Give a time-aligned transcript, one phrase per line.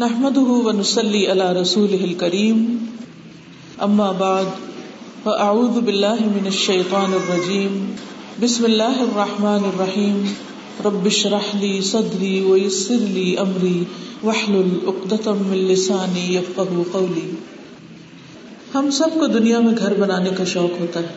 [0.00, 2.76] نحمده ونسلي على رسوله الكريم.
[3.78, 4.44] اما بعد
[5.22, 7.94] فاعوذ بالله من الشيطان الرجيم.
[8.42, 10.24] بسم الله الرحمن الرحيم.
[10.84, 13.84] رب اشرح لي صدري ويسر لي امري
[14.22, 17.30] واحلل عقدة من لساني يفقهوا قولي.
[18.74, 21.16] ہم سب کو دنیا میں گھر بنانے کا شوق ہوتا ہے۔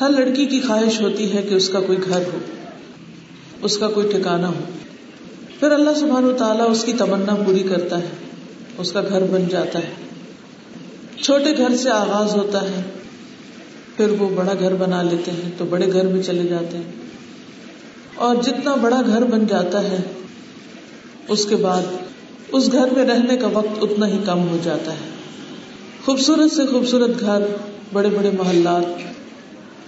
[0.00, 2.38] ہر لڑکی کی خواہش ہوتی ہے کہ اس کا کوئی گھر ہو،
[3.62, 4.60] اس کا کوئی ٹھکانا ہو۔
[5.64, 8.08] پھر اللہ سبحانہ تعالیٰ اس کی تمنا پوری کرتا ہے،
[8.78, 9.92] اس کا گھر بن جاتا ہے۔
[11.22, 12.82] چھوٹے گھر سے آغاز ہوتا ہے،
[13.96, 16.92] پھر وہ بڑا گھر بنا لیتے ہیں، تو بڑے گھر میں چلے جاتے ہیں۔
[18.14, 20.00] اور جتنا بڑا گھر بن جاتا ہے،
[21.28, 21.82] اس کے بعد
[22.52, 25.10] اس گھر میں رہنے کا وقت اتنا ہی کم ہو جاتا ہے۔
[26.04, 27.42] خوبصورت سے خوبصورت گھر،
[27.92, 28.86] بڑے بڑے محلات،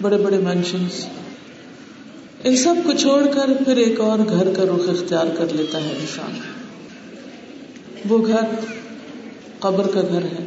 [0.03, 1.07] بڑے بڑے مینشنس
[2.47, 5.95] ان سب کو چھوڑ کر پھر ایک اور گھر کا رخ اختیار کر لیتا ہے
[6.01, 6.31] انسان
[8.09, 8.41] وہ گھر
[9.59, 10.47] قبر کا گھر ہے۔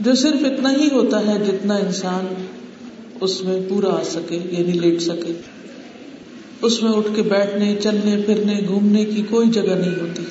[0.00, 2.34] جو صرف اتنا ہی ہوتا ہے جتنا انسان
[3.20, 5.40] اس میں پورا آ سکے یعنی لیٹ سکے۔
[6.62, 10.22] اس میں اٹھ کے بیٹھنے، چلنے، پھرنے، گھومنے کی کوئی جگہ نہیں ہوتی۔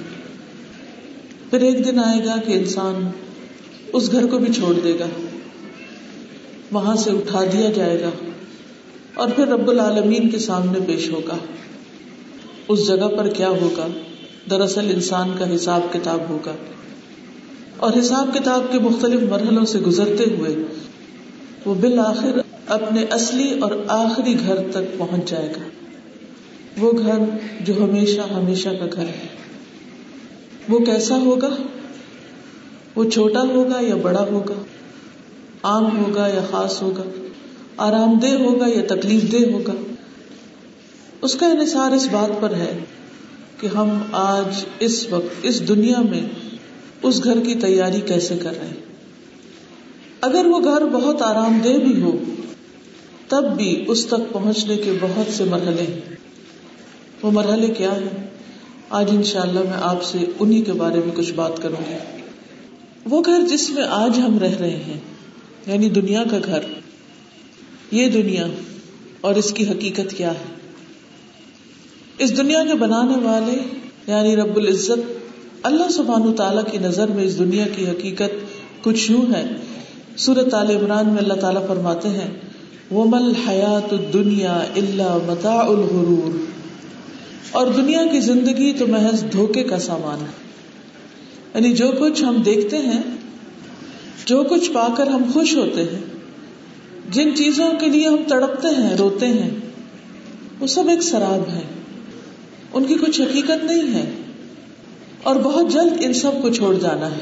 [1.50, 3.10] پھر ایک دن آئے گا کہ انسان
[3.94, 5.08] اس گھر کو بھی چھوڑ دے گا۔
[6.72, 8.10] وہاں سے اٹھا دیا جائے گا۔
[9.18, 11.38] اور پھر رب العالمین کے سامنے پیش ہوگا۔
[12.68, 13.88] اس جگہ پر کیا ہوگا؟
[14.50, 16.52] دراصل انسان کا حساب کتاب ہوگا۔
[17.78, 20.56] اور حساب کتاب کے مختلف مرحلوں سے گزرتے ہوئے
[21.66, 25.70] وہ بالآخر اپنے اصلی اور آخری گھر تک پہنچ جائے گا۔
[26.78, 27.20] وہ گھر
[27.62, 29.28] جو ہمیشہ ہمیشہ کا گھر ہے۔
[30.70, 31.50] وہ کیسا ہوگا؟
[32.96, 34.64] وہ چھوٹا ہوگا یا بڑا ہوگا؟
[35.64, 37.27] عام ہوگا یا خاص ہوگا؟
[37.78, 39.74] آرام دہ ہوگا یا تکلیف دہ ہوگا؟
[41.22, 42.78] اس کا انحصار اس بات پر ہے
[43.60, 46.22] کہ ہم آج اس وقت، اس دنیا میں
[47.04, 48.76] اس گھر کی تیاری کیسے کر رہے ہیں؟
[50.22, 52.18] اگر وہ گھر بہت آرام دہ بھی ہو،
[53.28, 56.16] تب بھی اس تک پہنچنے کے بہت سے مرحلے ہیں۔
[57.22, 58.28] وہ مرحلے کیا ہیں؟
[58.90, 61.96] آج ان شاء اللہ میں آپ سے انہیں کے بارے میں کچھ بات کروں گی۔
[63.10, 65.00] وہ گھر جس میں آج ہم رہ رہے ہیں
[65.68, 66.60] یعنی دنیا کا گھر
[67.92, 68.48] یہ دنیا
[69.22, 70.56] اور اس کی حقیقت کیا ہے؟
[72.18, 73.58] اس دنیا کے بنانے والے
[74.08, 75.12] یعنی رب العزت،
[75.64, 78.32] اللہ سبحان تعالیٰ کی نظر میں اس دنیا کی حقیقت
[78.84, 79.46] کچھ یوں ہے۔
[80.18, 82.32] سورت عال عمران میں اللہ تعالیٰ فرماتے ہیں
[82.92, 86.38] وہ مل حیات دنیا اللہ متا الغرور۔
[87.52, 90.32] اور دنیا کی زندگی تو محض دھوکے کا سامان ہے۔
[91.56, 93.02] یعنی جو کچھ ہم دیکھتے ہیں،
[94.26, 96.17] جو کچھ پا کر ہم خوش ہوتے ہیں
[97.12, 99.50] جن چیزوں کے لیے ہم تڑپتے ہیں، روتے ہیں،
[100.60, 101.62] وہ سب ایک شراب ہے
[102.74, 104.12] ان کی کچھ حقیقت نہیں ہے۔
[105.24, 107.20] اور بہت جلد ان سب کو چھوڑ جانا ہے۔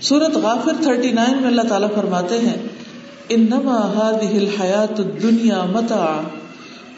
[0.00, 2.56] سورت غافر تھرٹی نائن میں اللہ تعالیٰ فرماتے ہیں،
[3.28, 6.20] انما هذه الحیات الدنیا متاع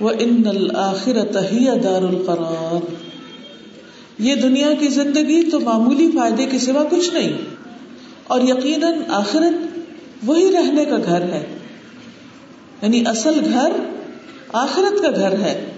[0.00, 2.92] وان الاخرۃ هي دار القرار۔
[4.18, 7.32] یہ دنیا کی زندگی تو معمولی فائدے کے سوا کچھ نہیں،
[8.24, 9.78] اور یقیناً آخرت
[10.26, 11.46] وہی رہنے کا گھر ہے۔
[12.82, 13.72] یعنی اصل گھر
[14.52, 15.70] آخرت کا گھر ہے۔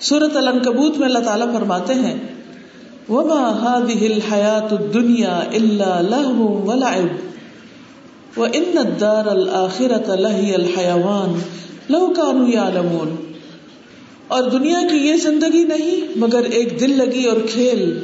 [0.00, 2.18] سورت الکبوت میں اللہ تعالیٰ فرماتے ہیں،
[3.08, 7.06] وما هذه الحیات الدنیا الا لهو ولعب۔
[8.38, 11.38] وان الدار الاخرة لهي الحيوان۔
[11.88, 13.32] لو كانوا يعلمون۔
[14.28, 17.98] اور دنیا کی یہ زندگی نہیں، مگر ایک دل لگی اور کھیل۔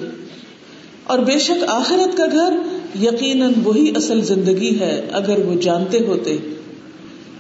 [1.04, 2.56] اور بے شک آخرت کا گھر
[3.02, 6.57] یقیناً وہی اصل زندگی ہے، اگر وہ جانتے ہوتے۔ ہیں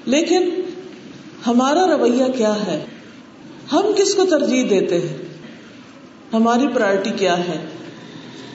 [0.08, 0.50] لیکن
[1.46, 2.84] ہمارا رویہ کیا ہے؟
[3.72, 5.16] ہم کس کو ترجیح دیتے ہیں؟
[6.32, 7.66] ہماری پرائرٹی کیا ہے؟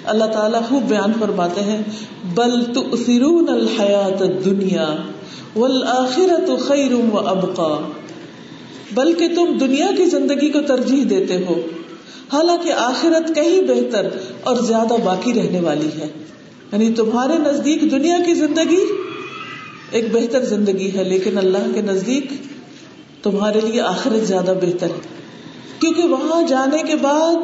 [0.06, 1.82] اللہ تعالیٰ خوب بیان فرماتے ہیں،
[2.36, 4.96] بل تؤثرون الحیات الدنیا
[5.56, 7.92] والآخرت خیر و ابقا۔
[8.94, 11.62] بلکہ تم دنیا کی زندگی کو ترجیح دیتے ہو۔
[12.34, 14.08] حالانکہ آخرت کہیں بہتر
[14.44, 16.08] اور زیادہ باقی رہنے والی ہے۔
[16.72, 18.86] یعنی تمہارے نزدیک دنیا کی زندگی
[19.94, 22.26] ایک بہتر زندگی ہے، لیکن اللہ کے نزدیک
[23.24, 25.00] تمہارے لیے آخرت زیادہ بہتر ہے۔
[25.80, 27.36] کیونکہ وہاں جانے کے بعد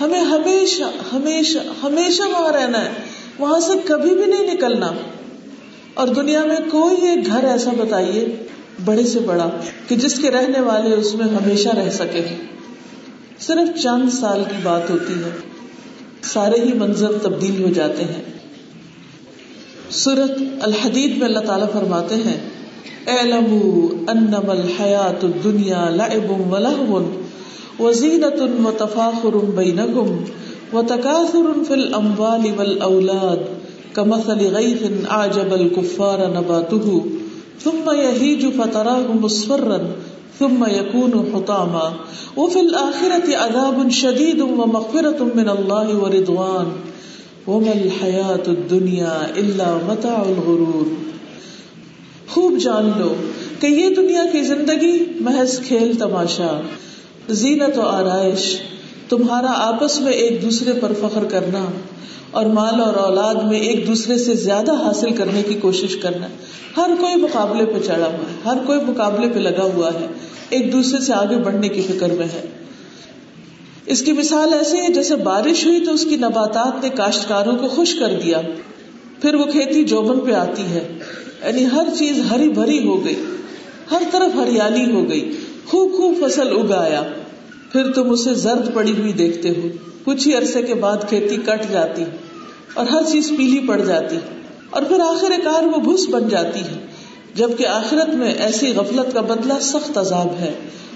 [0.00, 0.82] ہمیں ہمیشہ
[1.12, 2.90] ہمیشہ ہمیشہ وہاں رہنا ہے۔
[3.38, 4.90] وہاں سے کبھی بھی نہیں نکلنا۔
[5.94, 8.46] اور دنیا میں کوئی ایک گھر ایسا بتائیے،
[8.84, 9.50] بڑے سے بڑا،
[9.88, 12.36] کہ جس کے رہنے والے اس میں ہمیشہ رہ سکے۔
[13.40, 15.30] صرف چند سال کی بات ہوتی ہے،
[16.22, 18.33] سارے ہی منظر تبدیل ہو جاتے ہیں۔
[19.90, 22.36] سورت الحدید میں اللہ تعالیٰ فرماتے ہیں،
[23.06, 27.02] اعلموا انما الحیات الدنیا لعب و لہو
[27.80, 30.16] وزینت و تفاخر بینکم
[30.72, 33.38] وتكاثر في الأموال والأولاد
[33.94, 37.04] كمثل غيث أعجب الكفار نباته
[37.64, 39.78] ثم يهيج فتراه مصفرا
[40.38, 41.92] ثم يكون حطاما
[42.36, 46.66] وفي الآخرة عذاب شديد ومغفرة من الله ورضوان
[47.48, 50.92] وما الحیات الدنیا الا متاع الغرور۔
[52.28, 53.14] خوب جان لو
[53.60, 56.60] کہ یہ دنیا کی زندگی محض کھیل تماشا،
[57.28, 58.46] زینت و آرائش،
[59.08, 61.64] تمہارا آپس میں ایک دوسرے پر فخر کرنا،
[62.30, 66.26] اور مال اور اولاد میں ایک دوسرے سے زیادہ حاصل کرنے کی کوشش کرنا۔
[66.76, 70.06] ہر کوئی مقابلے پہ چڑھا ہوا ہے، ہر کوئی مقابلے پہ لگا ہوا ہے،
[70.48, 72.44] ایک دوسرے سے آگے بڑھنے کی فکر میں ہے۔
[73.86, 77.68] اس کی مثال ایسے ہے، جیسے بارش ہوئی تو اس کی نباتات نے کاشتکاروں کو
[77.68, 78.40] خوش کر دیا۔
[79.22, 80.98] پھر وہ کھیتی جوبن پہ آتی ہے۔
[81.44, 83.24] یعنی ہر چیز ہری بھری ہو گئی۔
[83.90, 85.36] ہر طرف ہریالی ہو گئی۔
[85.66, 87.02] خوب خوب فصل اگایا
[87.72, 89.68] پھر تم اسے زرد پڑی ہوئی دیکھتے ہو۔
[90.04, 92.04] کچھ ہی عرصے کے بعد کھیتی کٹ جاتی۔
[92.74, 94.16] اور ہر چیز پیلی پڑ جاتی۔
[94.70, 96.86] اور پھر آخر کار وہ بھس بن جاتی ہے۔
[97.34, 100.52] جبکہ آخرت میں ایسی غفلت کا بدلہ سخت عذاب ہے۔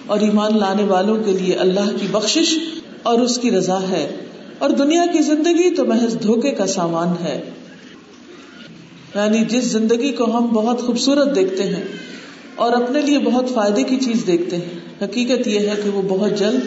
[0.08, 2.58] اور ایمان لانے والوں کے لیے اللہ کی بخشش
[3.02, 4.16] اور اس کی رضا ہے۔
[4.58, 7.50] اور دنیا کی زندگی تو محض دھوکے کا سامان ہے۔
[9.14, 11.82] یعنی جس زندگی کو ہم بہت خوبصورت دیکھتے ہیں
[12.54, 16.38] اور اپنے لیے بہت فائدے کی چیز دیکھتے ہیں، حقیقت یہ ہے کہ وہ بہت
[16.38, 16.60] جلد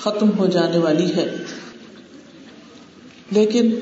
[0.00, 1.36] ختم ہو جانے والی ہے۔
[3.30, 3.74] لیکن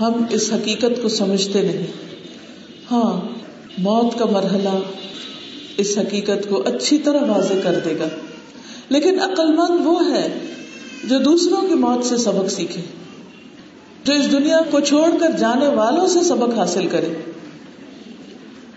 [0.00, 1.86] ہم اس حقیقت کو سمجھتے نہیں۔
[2.90, 3.20] ہاں
[3.78, 4.78] موت کا مرحلہ
[5.80, 8.08] اس حقیقت کو اچھی طرح واضح کر دے گا۔
[8.88, 10.38] لیکن عقل مند وہ ہے
[11.04, 12.80] جو دوسروں کی موت سے سبق سیکھے،
[14.04, 17.32] جو اس دنیا کو چھوڑ کر جانے والوں سے سبق حاصل کرے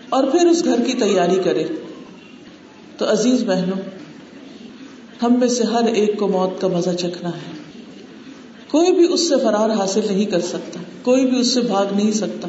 [0.10, 1.64] اور پھر اس گھر کی تیاری کرے۔
[2.98, 3.82] تو عزیز بہنوں،
[5.22, 7.64] ہم میں سے ہر ایک کو موت کا مزہ چکھنا ہے۔
[8.72, 12.12] کوئی بھی اس سے فرار حاصل نہیں کر سکتا، کوئی بھی اس سے بھاگ نہیں
[12.12, 12.48] سکتا۔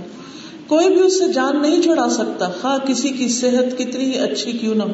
[0.66, 4.52] کوئی بھی اس سے جان نہیں چھڑا سکتا، خواہ کسی کی صحت کتنی ہی اچھی
[4.52, 4.92] کیوں نہ ہو،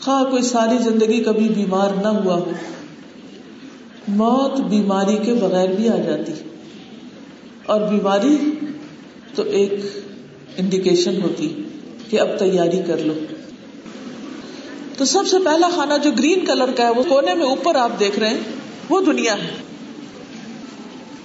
[0.00, 2.50] خواہ کوئی ساری زندگی کبھی بیمار نہ ہوا ہو۔
[4.08, 6.32] موت بیماری کے بغیر بھی آ جاتی۔
[7.66, 8.36] اور بیماری
[9.34, 9.72] تو ایک
[10.56, 11.62] انڈیکیشن ہوتی
[12.10, 13.14] کہ اب تیاری کر لو۔
[14.98, 18.00] تو سب سے پہلا کھانا جو گرین کلر کا ہے، وہ کونے میں اوپر آپ
[18.00, 18.40] دیکھ رہے ہیں،
[18.88, 19.50] وہ دنیا ہے۔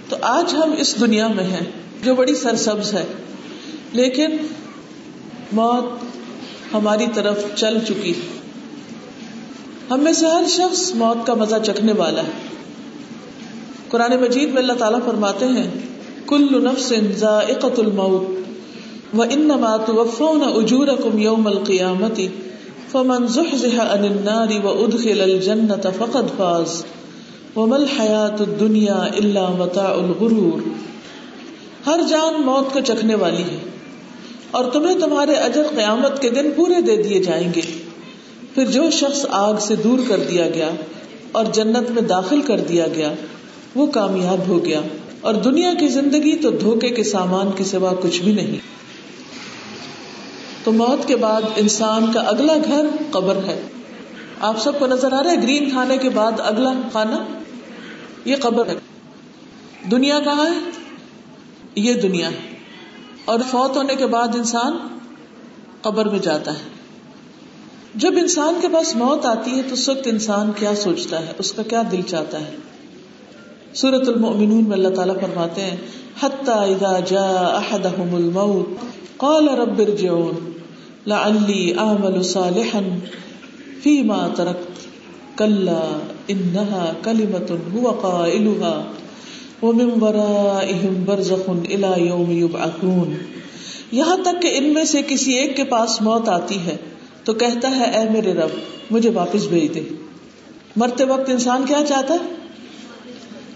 [0.10, 1.66] تو آج ہم اس دنیا میں ہیں
[2.04, 3.06] جو بڑی سرسبز ہے۔
[3.94, 4.38] لیکن
[5.52, 6.04] موت
[6.74, 8.14] ہماری طرف چل چکی
[9.92, 12.32] ہم میں سے ہر شخص موت کا مزہ چکھنے والا ہے۔
[13.88, 15.68] قرآن مجید میں اللہ تعالیٰ فرماتے ہیں،
[16.28, 18.40] کل نفس ذائقت الموت
[19.16, 22.20] و انما توفون اجورکم یوم القیامت
[22.92, 26.84] فمن زحزح عن النار و ادخل الجنة فقد فاز
[27.56, 30.70] وما الحیات الدنیا الا متاع الغرور۔
[31.86, 33.79] ہر جان موت کو چکھنے والی ہے۔
[34.52, 37.62] اور تمہیں تمہارے اجر قیامت کے دن پورے دے دیے جائیں گے۔
[38.56, 40.70] پھر جو شخص آگ سے دور کر دیا گیا
[41.32, 43.14] اور جنت میں داخل کر دیا گیا،
[43.76, 44.82] وہ کامیاب ہو گیا۔
[45.22, 48.58] اور دنیا کی زندگی تو دھوکے کے سامان کے سوا کچھ بھی نہیں۔
[50.64, 53.62] تو موت کے بعد انسان کا اگلا گھر قبر ہے۔
[54.40, 57.40] آپ سب کو نظر آ رہا ہے گرین کھانے کے بعد اگلا کھانا؟
[58.26, 58.76] یہ قبر ہے۔
[59.92, 60.70] دنیا کہاں ہے؟
[61.76, 62.59] یہ دنیا ہے۔
[63.30, 64.78] اور فوت ہونے کے بعد انسان
[65.82, 66.64] قبر میں جاتا ہے۔
[67.96, 71.52] جب انسان کے پاس موت آتی ہے تو اس وقت انسان کیا سوچتا ہے؟ اس
[71.52, 72.56] کا کیا دل چاہتا ہے؟
[73.74, 75.78] سورت المؤمنون میں اللہ تعالیٰ فرماتے ہیں،
[76.24, 78.66] حتی اذا جاء احدهم الموت،
[79.18, 80.52] قال رب ارجعون،
[81.08, 82.80] لعلی اعمل صالحا
[83.84, 84.90] فيما تركت
[85.38, 88.82] كلا انها كلمة هو قائلها۔
[89.62, 93.16] ومن ورائهم برزخ الى يوم يبعثون
[93.92, 96.78] یہاں تک کہ ان میں سے کسی ایک کے پاس موت آتی ہے،
[97.24, 98.50] تو کہتا ہے، اے میرے رب،
[98.92, 99.82] مجھے واپس بھیج دے۔
[100.76, 102.36] مرتے وقت انسان کیا چاہتا ہے؟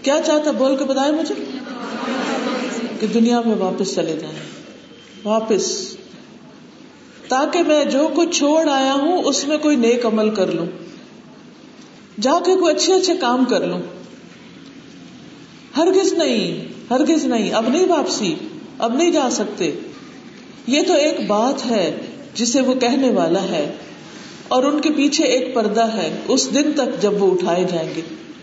[0.02, 1.34] کیا چاہتا بول کے بتائے مجھے؟
[3.00, 4.38] کہ دنیا میں واپس چلے جائیں۔
[5.24, 5.96] واپس۔
[7.28, 10.66] تاکہ میں جو کچھ چھوڑ آیا ہوں، اس میں کوئی نیک عمل کر لوں۔
[12.20, 13.80] جا کے کوئی اچھے اچھے کام کر لوں۔
[15.76, 18.34] ہرگز نہیں ہرگز نہیں، اب نہیں واپسی،
[18.78, 19.70] اب نہیں جا سکتے۔
[20.66, 21.84] یہ تو ایک بات ہے
[22.34, 23.64] جسے وہ کہنے والا ہے،
[24.48, 28.00] اور ان کے پیچھے ایک پردہ ہے، اس دن تک جب وہ اٹھائے جائیں گے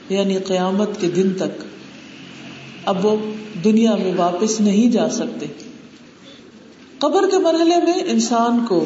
[0.10, 1.64] یعنی قیامت کے دن تک۔
[2.86, 3.16] اب وہ
[3.64, 5.46] دنیا میں واپس نہیں جا سکتے۔
[7.00, 8.84] قبر کے مرحلے میں انسان کو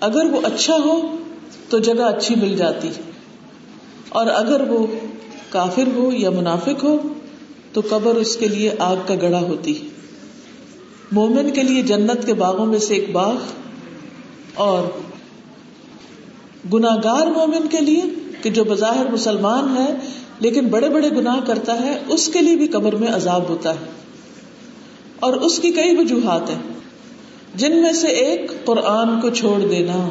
[0.00, 0.96] اگر وہ اچھا ہو
[1.68, 2.90] تو جگہ اچھی مل جاتی،
[4.10, 4.86] اور اگر وہ
[5.50, 6.96] کافر ہو یا منافق ہو،
[7.72, 9.88] تو قبر اس کے لیے آگ کا گڑھا ہوتی
[11.12, 13.34] مومن کے لیے جنت کے باغوں میں سے ایک باغ
[14.54, 14.82] اور
[16.72, 18.00] گناگار مومن کے لیے
[18.42, 19.94] کہ جو بظاہر مسلمان ہے
[20.40, 23.84] لیکن بڑے بڑے گناہ کرتا ہے، اس کے لیے بھی قبر میں عذاب ہوتا ہے۔
[25.20, 26.62] اور اس کی کئی وجوہات ہیں،
[27.54, 30.08] جن میں سے ایک قرآن کو چھوڑ دینا۔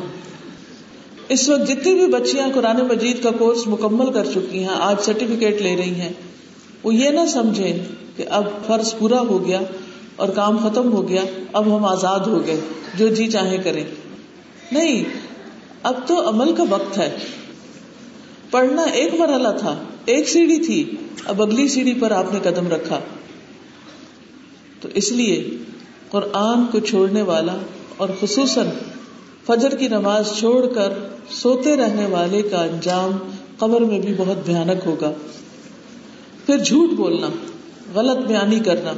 [1.30, 5.62] اس وقت جتنی بھی بچیاں قرآن مجید کا کورس مکمل کر چکی ہیں، آج سرٹیفکیٹ
[5.62, 6.14] لے رہی ہیں۔
[6.84, 7.80] وہ یہ نہ سمجھے
[8.16, 9.62] کہ اب فرض پورا ہو گیا
[10.16, 11.22] اور کام ختم ہو گیا،
[11.54, 12.60] اب ہم آزاد ہو گئے،
[12.98, 13.84] جو جی چاہے کریں۔
[14.72, 15.04] نہیں،
[15.84, 17.18] اب تو عمل کا وقت ہے۔
[18.52, 20.96] پڑھنا ایک مرحلہ تھا، ایک سیڑھی تھی،
[21.26, 23.00] اب اگلی سیڑھی پر آپ نے قدم رکھا۔
[24.82, 25.50] تو اس لیے
[26.10, 27.56] قرآن کو چھوڑنے والا
[27.98, 28.68] اور خصوصاً
[29.50, 30.94] فجر کی نماز چھوڑ کر
[31.32, 33.12] سوتے رہنے والے کا انجام
[33.58, 35.12] قبر میں بھی بہت بھیانک ہوگا۔
[36.46, 37.28] پھر جھوٹ بولنا،
[37.94, 38.94] غلط بیانی کرنا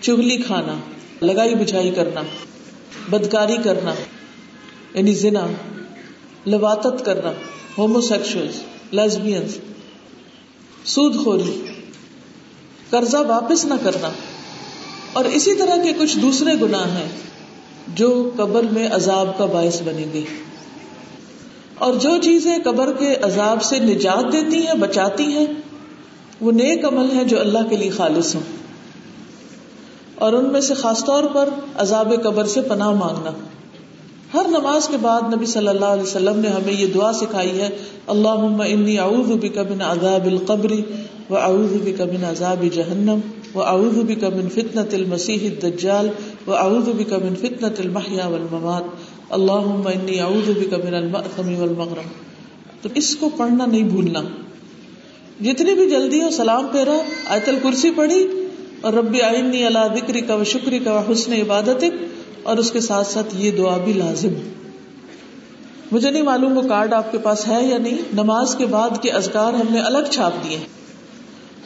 [0.00, 0.74] چگلی کھانا،
[1.22, 2.20] لگائی بچھائی کرنا،
[3.10, 3.94] بدکاری کرنا
[4.94, 5.46] یعنی زنا
[6.46, 7.32] لواتت کرنا
[7.78, 8.46] ہومو سیکشل
[8.90, 9.58] لیزبینس
[10.84, 11.62] سود خوری
[12.90, 14.10] قرضہ واپس نہ کرنا۔
[15.12, 17.08] اور اسی طرح کے کچھ دوسرے گناہ ہیں۔
[17.94, 20.22] جو قبر میں عذاب کا باعث بنیں گے۔
[21.78, 25.46] اور جو چیزیں قبر کے عذاب سے نجات دیتی ہیں، بچاتی ہیں،
[26.40, 28.42] وہ نیک عمل ہے جو اللہ کے لیے خالص ہوں۔
[30.14, 33.30] اور ان میں سے خاص طور پر عذاب قبر سے پناہ مانگنا۔
[34.34, 37.68] ہر نماز کے بعد نبی صلی اللہ علیہ وسلم نے ہمیں یہ دعا سکھائی ہے
[38.06, 40.72] اللہ انی اعوذ بک من عذاب القبر
[41.30, 43.18] و اعوذ بک من عذاب جہنم
[43.54, 46.08] و اعوذ بک من فتنة المسیح الدجال
[46.46, 48.84] و اعوذ بک من فتنة المحیا والممات.
[49.30, 52.08] اللہم انی اعوذ بک من المأثم والمغرم.
[52.82, 54.20] تو اس کو پڑھنا نہیں بھولنا.
[55.40, 56.96] جتنی بھی جلدی ہو سلام پھیرا
[57.28, 58.26] آیت الکرسی پڑھی،
[58.80, 61.84] اور رب آئینی اللہ ذکری کا و شکری کا و حسن عبادت
[62.42, 64.38] اور اس کے ساتھ ساتھ یہ دعا بھی لازم.
[65.92, 67.98] مجھے نہیں معلوم وہ کارڈ آپ کے پاس ہے یا نہیں.
[68.14, 70.58] نماز کے بعد کے ازکار ہم نے الگ چھاپ دیے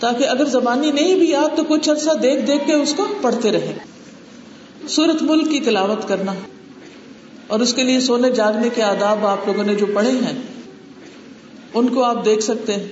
[0.01, 3.53] تاکہ اگر زبانی نہیں بھی یاد تو کچھ عرصہ دیکھ دیکھ کے اس کو پڑھتے
[3.53, 3.73] رہے
[4.89, 6.35] سورت ملک کی تلاوت کرنا
[7.47, 10.43] اور اس کے لیے سونے جاگنے کے آداب آپ لوگوں نے جو پڑھے ہیں،
[11.75, 12.89] ان کو آپ دیکھ سکتے ہیں۔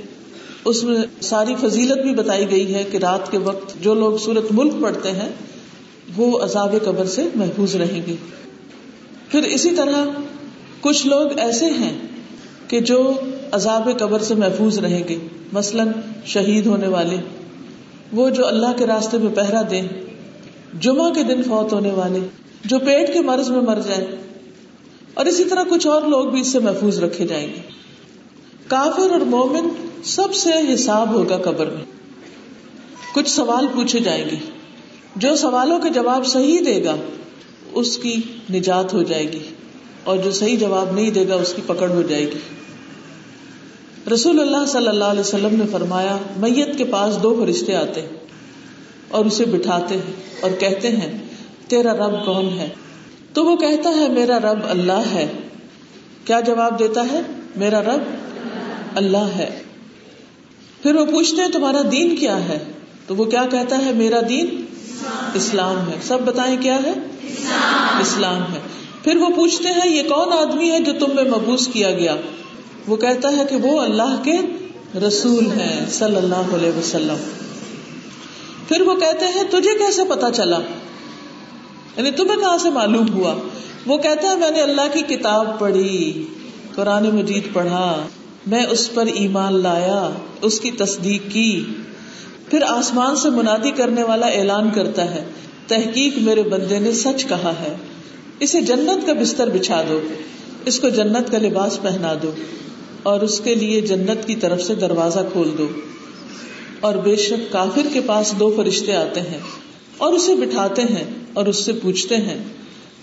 [0.65, 4.45] اس میں ساری فضیلت بھی بتائی گئی ہے کہ رات کے وقت جو لوگ سورت
[4.51, 5.29] ملک پڑھتے ہیں،
[6.17, 8.17] وہ عذاب قبر سے محفوظ رہیں گے۔
[9.29, 10.05] پھر اسی طرح
[10.81, 11.99] کچھ لوگ ایسے ہیں
[12.69, 13.15] کہ جو
[13.53, 15.19] عذاب قبر سے محفوظ رہیں گے۔
[15.53, 15.89] مثلاً
[16.27, 17.17] شہید ہونے والے،
[18.13, 19.89] وہ جو اللہ کے راستے میں پہرا دیں۔
[20.81, 22.19] جمعہ کے دن فوت ہونے والے،
[22.65, 24.07] جو پیٹ کے مرض میں مر جائے۔
[25.15, 27.61] اور اسی طرح کچھ اور لوگ بھی اس سے محفوظ رکھے جائیں گے۔
[28.67, 31.85] کافر اور مومن سب سے حساب ہوگا قبر میں۔
[33.15, 34.37] کچھ سوال پوچھے جائیں گے۔
[35.17, 36.97] جو سوالوں کے جواب صحیح دے گا،
[37.73, 38.17] اس کی
[38.51, 39.39] نجات ہو جائے گی۔
[40.05, 42.39] اور جو صحیح جواب نہیں دے گا، اس کی پکڑ ہو جائے گی۔
[44.15, 48.07] رسول اللہ صلی اللہ علیہ وسلم نے فرمایا، میت کے پاس دو فرشتے آتے
[49.09, 51.19] اور اسے بٹھاتے ہیں۔ اور کہتے ہیں،
[51.69, 52.69] تیرا رب کون ہے؟
[53.33, 55.27] تو وہ کہتا ہے، میرا رب اللہ ہے۔
[56.25, 57.21] کیا جواب دیتا ہے،
[57.57, 58.03] میرا رب
[58.95, 59.63] اللہ ہے۔
[60.83, 62.59] پھر وہ پوچھتے ہیں، تمہارا دین کیا ہے؟
[63.07, 64.65] تو وہ کیا کہتا ہے، میرا دین
[65.35, 66.93] اسلام ہے۔ سب بتائیں کیا ہے،
[68.01, 68.59] اسلام ہے۔
[69.05, 72.17] پھر وہ پوچھتے ہیں، یہ کون آدمی ہے جو تم میں مبوس کیا گیا؟
[72.87, 74.37] وہ کہتا ہے کہ وہ اللہ کے
[75.09, 77.17] رسول ہیں صلی اللہ علیہ وسلم۔
[78.69, 80.59] پھر وہ کہتے ہیں، تجھے کیسے پتا چلا؟
[81.97, 83.35] یعنی تمہیں کہاں سے معلوم ہوا؟
[83.87, 86.27] وہ کہتا ہے میں نے اللہ کی کتاب پڑھی،
[86.75, 88.07] قرآن مجید پڑھا،
[88.47, 90.11] میں اس پر ایمان لایا،
[90.43, 91.65] اس کی تصدیق کی۔
[92.51, 95.25] پھر آسمان سے منادی کرنے والا اعلان کرتا ہے،
[95.67, 97.77] تحقیق میرے بندے نے سچ کہا ہے۔
[98.41, 100.01] اسے جنت کا بستر بچھا دو،
[100.65, 102.33] اس کو جنت کا لباس پہنا دو
[103.03, 105.69] اور اس کے لیے جنت کی طرف سے دروازہ کھول دو۔
[106.81, 109.39] اور بے شک کافر کے پاس دو فرشتے آتے ہیں
[109.99, 112.37] اور اسے بٹھاتے ہیں اور اس سے پوچھتے ہیں،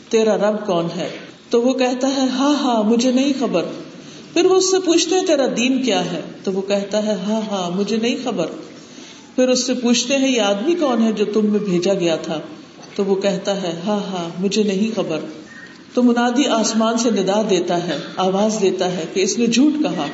[0.09, 1.09] تیرا رب کون ہے؟
[1.49, 3.63] تو وہ کہتا ہے ہاں ہاں مجھے نہیں خبر۔
[4.33, 7.41] پھر وہ اس سے پوچھتے ہیں، تیرا دین کیا ہے؟ تو وہ کہتا ہے ہاں
[7.51, 8.45] ہاں مجھے نہیں خبر۔
[9.35, 12.39] پھر اس سے پوچھتے ہیں، یہ آدمی کون ہے جو تم میں بھیجا گیا تھا؟
[12.95, 15.19] تو وہ کہتا ہے ہاں ہاں مجھے نہیں خبر۔
[15.93, 20.07] تو منادی آسمان سے ندا دیتا ہے، آواز دیتا ہے کہ اس نے جھوٹ کہا۔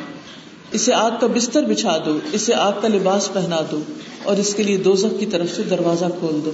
[0.71, 3.79] اسے آگ کا بستر بچھا دو، اسے آگ کا لباس پہنا دو
[4.23, 6.51] اور اس کے لیے دوزخ کی طرف سے دروازہ کھول دو۔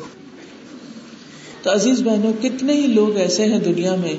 [1.63, 4.13] تو عزیز بہنوں، کتنے ہی لوگ ایسے ہیں دنیا میں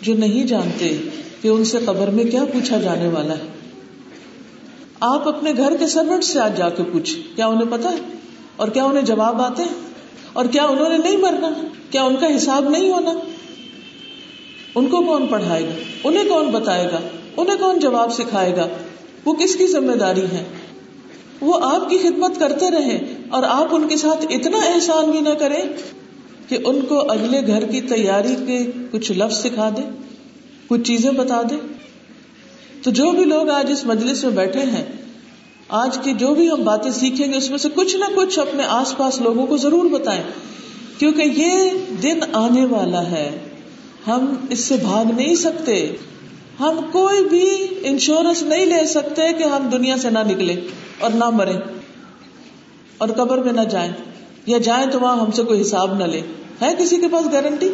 [0.00, 0.96] جو نہیں جانتے
[1.42, 3.48] کہ ان سے قبر میں کیا پوچھا جانے والا ہے۔
[5.00, 7.96] آپ اپنے گھر کے سروٹ سے آج جا کے پوچھ کیا انہیں پتا ہے؟
[8.56, 9.62] اور کیا انہیں جواب آتے
[10.32, 11.50] اور کیا انہوں نے نہیں مرنا؟
[11.90, 13.12] کیا ان کا حساب نہیں ہونا؟
[14.74, 16.98] ان کو کون پڑھائے گا؟ انہیں کون بتائے گا؟
[17.36, 18.66] انہیں کون جواب سکھائے گا؟
[19.24, 20.44] وہ کس کی ذمہ داری ہے؟
[21.40, 25.28] وہ آپ کی خدمت کرتے رہے اور آپ ان کے ساتھ اتنا احسان بھی نہ
[25.28, 25.62] کریں
[26.48, 29.82] کہ ان کو اگلے گھر کی تیاری کے کچھ لفظ سکھا دے،
[30.68, 31.54] کچھ چیزیں بتا دے۔
[32.82, 34.84] تو جو بھی لوگ آج اس مجلس میں بیٹھے ہیں،
[35.68, 38.62] آج کی جو بھی ہم باتیں سیکھیں گے، اس میں سے کچھ نہ کچھ اپنے
[38.68, 40.22] آس پاس لوگوں کو ضرور بتائیں۔
[40.98, 41.70] کیونکہ یہ
[42.02, 43.38] دن آنے والا ہے،
[44.06, 45.96] ہم اس سے بھاگ نہیں سکتے۔
[46.60, 50.54] ہم کوئی بھی انشورنس نہیں لے سکتے کہ ہم دنیا سے نہ نکلے
[50.98, 51.54] اور نہ مرے
[52.98, 53.92] اور قبر میں نہ جائیں
[54.46, 56.20] یا جائیں تو وہاں ہم سے کوئی حساب نہ لے۔
[56.62, 57.68] ہے کسی کے پاس گارنٹی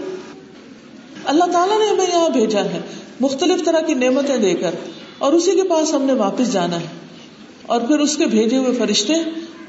[1.24, 2.80] اللہ تعالیٰ نے ہمیں یہاں بھیجا ہے
[3.20, 4.74] مختلف طرح کی نعمتیں دے کر
[5.18, 6.86] اور اسی کے پاس ہم نے واپس جانا ہے
[7.66, 9.12] اور پھر اس کے بھیجے ہوئے فرشتے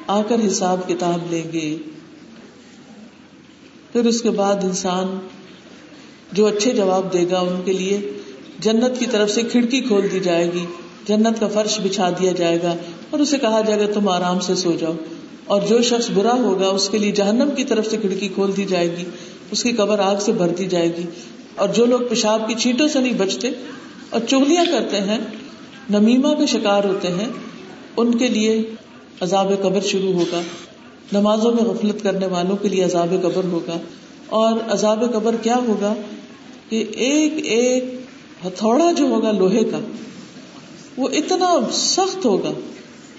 [0.08, 1.78] آ کر حساب کتاب لیں گے۔
[3.92, 5.20] پھر اس کے بعد انسان
[6.32, 8.19] جو اچھے جواب دے گا ان کے لیے
[8.60, 10.66] جنت کی طرف سے کھڑکی کھول دی جائے گی۔
[11.08, 12.76] جنت کا فرش بچھا دیا جائے گا
[13.10, 14.94] اور اسے کہا جائے گا، تم آرام سے سو جاؤ۔
[15.46, 18.66] اور جو شخص برا ہوگا، اس کے لیے جہنم کی طرف سے کھڑکی کھول دی
[18.66, 19.04] جائے گی۔
[19.52, 21.04] اس کی قبر آگ سے بھر دی جائے گی۔
[21.56, 23.50] اور جو لوگ پیشاب کی چیٹوں سے نہیں بچتے
[24.10, 25.18] اور چگلیاں کرتے ہیں
[25.90, 27.28] نمیما کے شکار ہوتے ہیں،
[27.98, 28.64] ان کے لیے
[29.22, 30.42] عذاب قبر شروع ہوگا۔
[31.12, 33.78] نمازوں میں غفلت کرنے والوں کے لیے عذاب قبر ہوگا۔
[34.28, 35.94] اور عذاب قبر کیا ہوگا
[36.70, 37.99] کہ ایک ایک
[38.46, 39.80] ہتھوڑا جو ہوگا لوہے کا،
[40.98, 42.52] وہ اتنا سخت ہوگا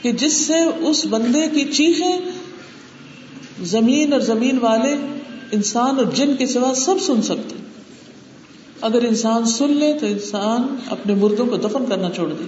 [0.03, 2.21] کہ جس سے اس بندے کی چیخیں
[3.65, 4.95] زمین اور زمین والے
[5.53, 7.57] انسان اور جن کے سوا سب سن سکتے۔
[8.81, 12.45] اگر انسان سن لے تو انسان اپنے مردوں کو دفن کرنا چھوڑ دے،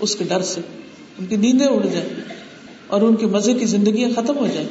[0.00, 0.60] اس کے ڈر سے،
[1.18, 2.08] ان کی نیندیں اڑ جائیں
[2.86, 4.68] اور ان کے مزے کی زندگیاں ختم ہو جائیں۔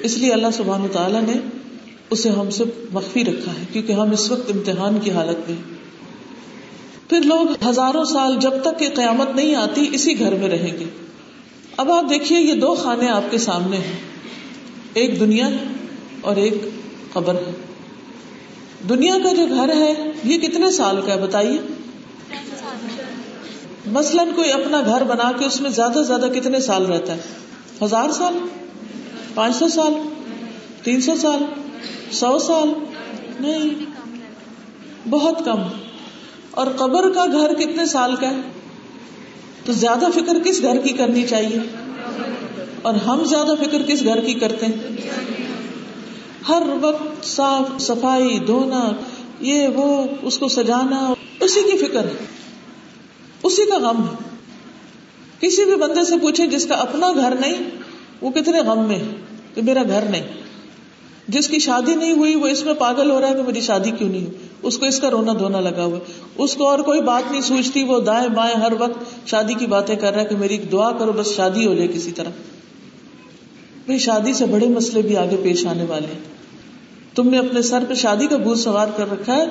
[0.00, 1.34] اس لیے اللہ سبحان تعالیٰ نے
[2.10, 5.58] اسے ہم سے مخفی رکھا ہے، کیونکہ ہم اس وقت امتحان کی حالت میں
[7.12, 10.84] پھر لوگ ہزاروں سال جب تک کہ قیامت نہیں آتی، اسی گھر میں رہیں گے۔
[11.76, 14.00] اب آپ دیکھیے، یہ دو خانے آپ کے سامنے ہیں۔
[14.94, 15.48] ایک دنیا
[16.20, 16.54] اور ایک
[17.12, 17.52] قبر ہے۔
[18.88, 21.58] دنیا کا جو گھر ہے، یہ کتنے سال کا ہے بتائیے؟
[23.86, 27.20] مثلاً کوئی اپنا گھر بنا کے اس میں زیادہ سے زیادہ کتنے سال رہتا ہے؟
[27.84, 28.38] ہزار سال،
[29.34, 29.92] پانچ سو سال،
[30.82, 31.44] تین سو سال
[32.12, 32.68] سو سال؟
[33.40, 33.68] نہیں،
[35.10, 35.81] بہت کم۔
[36.52, 38.40] اور قبر کا گھر کتنے سال کا ہے؟
[39.64, 41.58] تو زیادہ فکر کس گھر کی کرنی چاہیے؟
[42.82, 44.96] اور ہم زیادہ فکر کس گھر کی کرتے ہیں؟
[46.48, 48.90] ہر وقت صاف صفائی، دھونا،
[49.40, 52.26] یہ وہ، اس کو سجانا، اسی کی فکر ہے۔
[53.42, 54.28] اسی کا غم ہے۔
[55.40, 57.54] کسی بھی بندے سے پوچھے جس کا اپنا گھر نہیں،
[58.20, 58.98] وہ کتنے غم میں
[59.54, 60.41] کہ میرا گھر نہیں۔
[61.32, 63.90] جس کی شادی نہیں ہوئی، وہ اس میں پاگل ہو رہا ہے کہ میری شادی
[63.90, 65.98] کیوں نہیں ہوئی؟ اس کو اس کا رونا دھونا لگا ہوا
[66.38, 69.96] اس کو اور کوئی بات نہیں سوچتی، وہ دائیں بائیں ہر وقت شادی کی باتیں
[69.96, 72.28] کر رہا ہے کہ میری دعا کرو، بس شادی ہو جائے کسی طرح۔
[73.86, 76.20] بھائی شادی سے بڑے مسئلے بھی آگے پیش آنے والے ہیں۔
[77.14, 79.44] تم نے اپنے سر پہ شادی کا بوجھ سوار کر رکھا ہے۔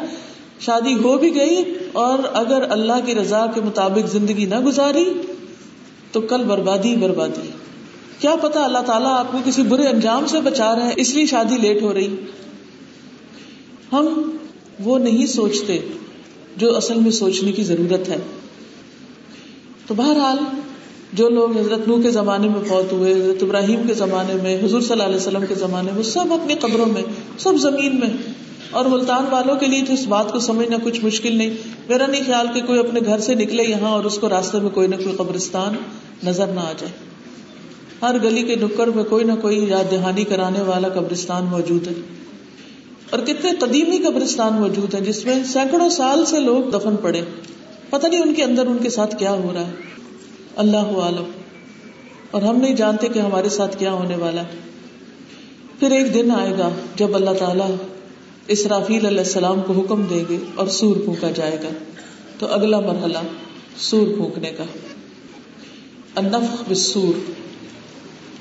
[0.59, 1.63] شادی ہو بھی گئی
[1.93, 5.13] اور اگر اللہ کی رضا کے مطابق زندگی نہ گزاری
[6.11, 7.51] تو کل بربادی بربادی
[8.21, 11.25] کیا پتا اللہ تعالیٰ آپ کو کسی برے انجام سے بچا رہے ہیں، اس لیے
[11.25, 12.15] شادی لیٹ ہو رہی۔
[13.93, 14.35] ہم
[14.83, 15.79] وہ نہیں سوچتے
[16.57, 18.17] جو اصل میں سوچنے کی ضرورت ہے۔
[19.87, 20.37] تو بہرحال
[21.13, 24.81] جو لوگ حضرت نو کے زمانے میں فوت ہوئے، حضرت ابراہیم کے زمانے میں، حضور
[24.81, 27.01] صلی اللہ علیہ وسلم کے زمانے میں، سب اپنی قبروں میں،
[27.37, 28.09] سب زمین میں۔
[28.71, 31.49] اور ملتان والوں کے لیے تو اس بات کو سمجھنا کچھ مشکل نہیں۔
[31.89, 34.69] میرا نہیں خیال کہ کوئی اپنے گھر سے نکلے یہاں اور اس کو راستے میں
[34.69, 35.73] کوئی نہ کوئی قبرستان
[36.23, 37.10] نظر نہ آ جائے۔
[38.01, 41.93] ہر گلی کے نکڑ میں کوئی نہ کوئی یاد دہانی کرانے والا قبرستان موجود ہے۔
[43.09, 47.21] اور کتنے قدیمی قبرستان موجود ہیں جس میں سینکڑوں سال سے لوگ دفن پڑے۔
[47.89, 49.71] پتہ نہیں ان کے اندر ان کے ساتھ کیا ہو رہا ہے۔
[50.55, 51.31] اللہ عالم۔
[52.31, 54.49] اور ہم نہیں جانتے کہ ہمارے ساتھ کیا ہونے والا ہے۔
[55.79, 57.69] پھر ایک دن آئے گا جب اللہ تعالیٰ
[58.47, 61.69] اسرافیل علیہ السلام کو حکم دیں گے اور سور پھونکا جائے گا۔
[62.39, 63.17] تو اگلا مرحلہ
[63.77, 64.63] سور پھونکنے کا۔
[66.15, 67.40] النفخ بالسور۔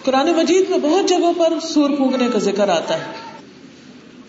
[0.04, 3.04] قرآن مجید میں بہت جگہوں پر سور پھونکنے کا ذکر آتا ہے۔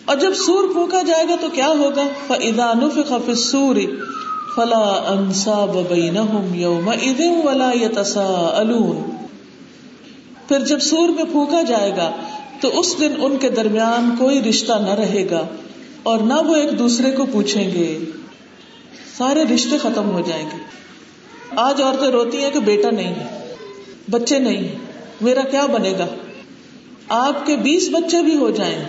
[0.04, 3.86] اور جب سور پھونکا جائے گا تو کیا ہوگا؟ فَإِذَا نُفِخَ فِي السُّورِ
[4.56, 9.10] فَلَا بَيْنَهُمْ يَوْمَئِذٍ وَلَا يَتَسَاءَلُونَ۔
[10.48, 12.10] پھر جب سور میں پھونکا جائے گا
[12.60, 15.46] تو اس دن ان کے درمیان کوئی رشتہ نہ رہے گا
[16.02, 17.98] اور نہ وہ ایک دوسرے کو پوچھیں گے۔
[19.18, 20.56] سارے رشتے ختم ہو جائیں گے۔
[21.56, 23.54] آج عورتیں روتی ہیں کہ بیٹا نہیں ہے،
[24.10, 24.91] بچے نہیں ہیں۔
[25.22, 26.06] میرا کیا بنے گا؟
[27.08, 28.84] آپ کے بیس بچے بھی ہو جائیں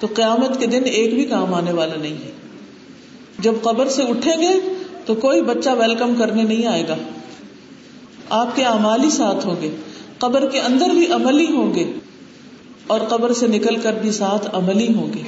[0.00, 2.30] تو قیامت کے دن ایک بھی کام آنے والا نہیں ہے۔
[3.38, 4.74] جب قبر سے اٹھیں گے
[5.06, 6.96] تو کوئی بچہ ویلکم کرنے نہیں آئے گا۔
[8.30, 9.76] آپ کے امال ہی ساتھ ہوں گے۔
[10.18, 11.92] قبر کے اندر بھی عملی ہوں گے۔
[12.86, 15.22] اور قبر سے نکل کر بھی ساتھ عملی ہوں گے۔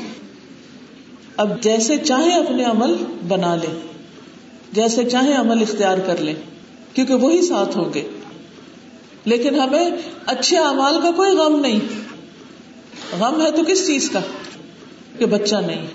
[1.37, 2.96] اب جیسے چاہے اپنے عمل
[3.29, 3.81] بنا لیں۔
[4.73, 6.35] جیسے چاہے عمل اختیار کر لیں۔
[6.94, 8.19] کیونکہ وہی ساتھ ہوں گے۔
[9.24, 9.90] لیکن ہمیں
[10.26, 11.80] اچھے امال کا کوئی غم نہیں۔
[13.20, 14.20] غم ہے تو کس چیز کا؟
[15.18, 15.87] کہ بچہ نہیں۔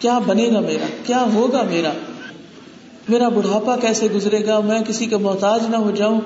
[0.00, 1.92] کیا بنے گا میرا؟ کیا ہوگا میرا؟
[3.08, 6.20] میرا بڑھاپا کیسے گزرے گا؟ میں کسی کا محتاج نہ ہو جاؤں۔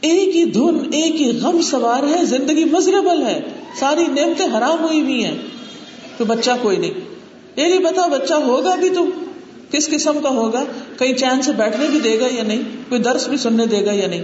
[0.00, 3.40] ایک ہی دھن، ایک ہی غم سوار ہے۔ زندگی مزربل ہے۔
[3.78, 5.36] ساری نعمتیں حرام ہوئی ہوئی ہیں۔
[6.16, 6.90] تو بچہ کوئی نہیں۔
[7.56, 9.06] یہ نہیں پتا بچہ ہوگا بھی تو
[9.70, 10.64] کس قسم کا ہوگا؟
[10.98, 13.92] کہیں چین سے بیٹھنے بھی دے گا یا نہیں؟ کوئی درس بھی سننے دے گا
[13.92, 14.22] یا نہیں؟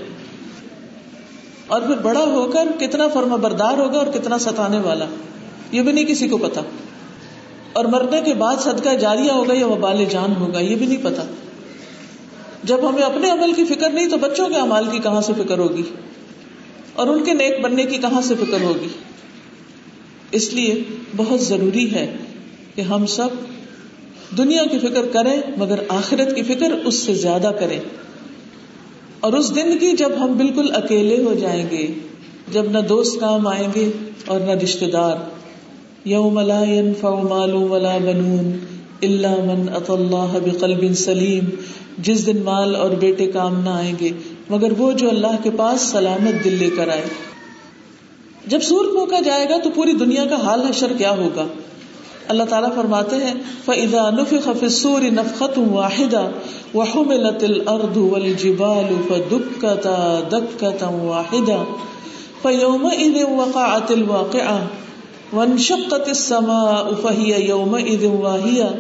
[1.67, 5.05] اور پھر بڑا ہو کر کتنا فرما بردار ہوگا اور کتنا ستانے والا۔
[5.73, 6.61] یہ بھی نہیں کسی کو پتا۔
[7.73, 11.23] اور مرنے کے بعد صدقہ جاریہ ہوگا یا وبال جان ہوگا، یہ بھی نہیں پتا۔
[12.65, 15.59] جب ہمیں اپنے عمل کی فکر نہیں تو بچوں کے امال کی کہاں سے فکر
[15.59, 15.83] ہوگی؟
[16.93, 18.89] اور ان کے نیک بننے کی کہاں سے فکر ہوگی؟
[20.31, 20.83] اس لیے
[21.17, 22.17] بہت ضروری ہے
[22.75, 23.29] کہ ہم سب
[24.39, 27.81] دنیا کی فکر کریں مگر آخرت کی فکر اس سے زیادہ کریں۔
[29.27, 31.87] اور اس دن کی جب ہم بالکل اکیلے ہو جائیں گے،
[32.53, 33.91] جب نہ دوست کام آئیں گے
[34.27, 35.17] اور نہ رشتے دار۔
[36.05, 38.59] یوم لا ينفع مال ولا بنون
[39.03, 41.45] الا من اتى الله بقلب سلیم۔
[41.99, 44.11] جس دن مال اور بیٹے کام نہ آئیں گے،
[44.51, 47.03] مگر وہ جو اللہ کے پاس سلامت دل لے کر آئے۔
[48.47, 51.47] جب سور پھونکا جائے گا تو پوری دنیا کا حال حشر کیا ہوگا؟
[52.29, 53.35] اللہ تعالیٰ فرماتے ہیں،
[53.65, 56.31] فَإِذَا نُفِخَ فِي السُّورِ نَفْخَةٌ وَاحِدَةٌ
[56.75, 61.59] وَحُمِلَتِ الْأَرْضُ وَالْجِبَالُ فَدُكَّتَا دَكَّةً وَاحِدَةً
[62.43, 64.61] فَيَوْمَئِذٍ وَقَعَتِ الْوَاقِعَةُ
[65.33, 68.71] وانشقت السماء فهي يومئذ واهية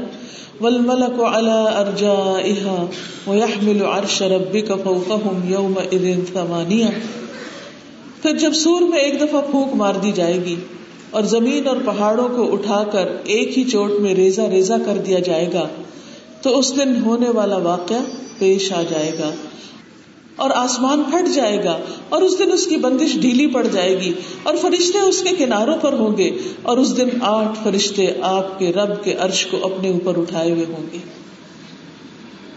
[0.60, 2.88] والملك على أرجائها
[3.26, 6.90] ويحمل عرش ربك فوقهم يومئذ ثمانية۔
[8.22, 10.56] پھر جب سور میں ایک دفعہ پھونک مار دی جائے گی
[11.10, 15.18] اور زمین اور پہاڑوں کو اٹھا کر ایک ہی چوٹ میں ریزا ریزا کر دیا
[15.18, 15.68] جائے گا،
[16.42, 17.96] تو اس دن ہونے والا واقعہ
[18.38, 19.30] پیش آ جائے گا
[20.36, 24.12] اور آسمان پھٹ جائے گا اور اس دن اس کی بندش ڈھیلی پڑ جائے گی
[24.42, 26.30] اور فرشتے اس کے کناروں پر ہوں گے
[26.62, 30.64] اور اس دن آٹھ فرشتے آپ کے رب کے عرش کو اپنے اوپر اٹھائے ہوئے
[30.68, 30.98] ہوں گے۔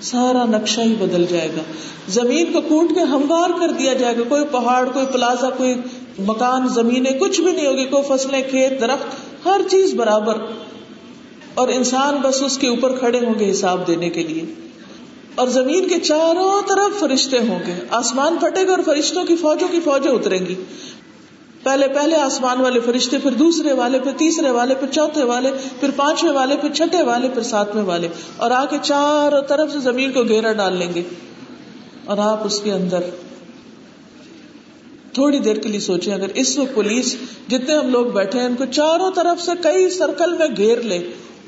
[0.01, 1.61] سارا نقشہ ہی بدل جائے گا۔
[2.07, 5.75] زمین کو کوٹ کے ہموار کر دیا جائے گا، کوئی پہاڑ، کوئی پلازا، کوئی
[6.19, 9.05] مکان، زمینیں کچھ بھی نہیں ہوگی، کوئی فصلیں، کھیت، درخت،
[9.45, 10.37] ہر چیز برابر۔
[11.53, 14.41] اور انسان بس اس کے اوپر کھڑے ہوں گے حساب دینے کے لیے۔
[15.35, 19.67] اور زمین کے چاروں طرف فرشتے ہوں گے۔ آسمان پھٹے گا اور فرشتوں کی فوجوں
[19.67, 20.55] کی فوجیں اتریں گی۔
[21.63, 25.91] پہلے پہلے آسمان والے فرشتے، پھر دوسرے والے، پھر تیسرے والے، پھر چوتھے والے، پھر
[25.95, 30.11] پانچویں والے، پھر چھٹے والے، پھر ساتویں والے۔ اور آ کے چاروں طرف سے زمین
[30.11, 31.03] کو گھیرا ڈال لیں گے۔
[32.05, 32.99] اور آپ اس کے اندر
[35.13, 37.15] تھوڑی دیر کے لیے سوچیں، اگر اس وقت پولیس
[37.47, 40.99] جتنے ہم لوگ بیٹھے ہیں، ان کو چاروں طرف سے کئی سرکل میں گھیر لے،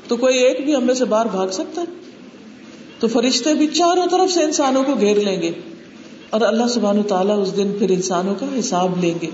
[0.08, 1.86] تو کوئی ایک بھی ہمیں سے باہر بھاگ سکتا ہے؟
[3.00, 5.50] تو فرشتے بھی چاروں طرف سے انسانوں کو گھیر لیں گے
[6.30, 9.30] اور اللہ سبحان تعالیٰ اس دن پھر انسانوں کا حساب لیں گے۔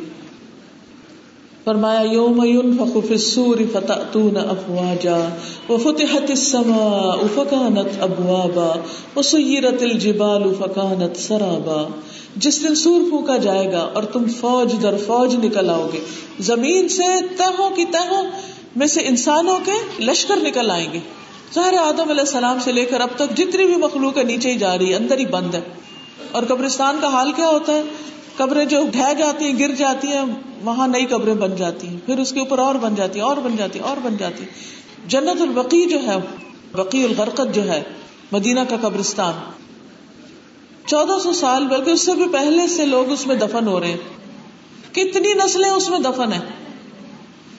[1.69, 5.29] فرمایا، یوم ينفخ في السور فتأتون افواجا
[5.69, 8.77] وفتحت السماء فكانت ابوابا
[9.17, 11.89] وسيرت الجبال فكانت سرابا۔
[12.37, 15.99] جس دن سور پھونکا جائے گا اور تم فوج در فوج نکل آؤ گے۔
[16.41, 17.03] زمین سے
[17.37, 18.25] تہوں کی تہوں
[18.77, 20.99] میں سے انسانوں کے لشکر نکل آئیں گے۔
[21.55, 24.59] ظاہر آدم علیہ السلام سے لے کر اب تک جتنی بھی مخلوق ہے، نیچے ہی
[24.59, 25.61] جا رہی ہے، اندر ہی بند ہے۔
[26.33, 27.83] اور قبرستان کا حال کیا ہوتا ہے؟
[28.39, 30.25] قبریں جو ڈہ جاتی ہیں، گر جاتی ہیں،
[30.63, 33.37] وہاں نئی قبریں بن جاتی ہیں۔ پھر اس کے اوپر اور بن جاتی ہیں اور
[33.37, 34.51] بن جاتی ہیں اور بن جاتی۔ ہیں
[35.09, 36.17] جنت البقی جو ہے
[36.73, 37.83] بقی الغرقت جو ہے،
[38.33, 39.33] مدینہ کا قبرستان۔
[40.87, 43.89] چودہ سو سال، بلکہ اس سے بھی پہلے سے لوگ اس میں دفن ہو رہے
[43.89, 43.99] ہیں۔
[44.95, 46.41] کتنی نسلیں اس میں دفن ہیں۔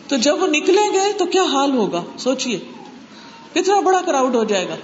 [0.08, 2.60] تو جب وہ نکلیں گے، تو کیا حال ہوگا؟ سوچئے۔
[3.54, 4.76] کتنا بڑا کراؤڈ ہو جائے گا۔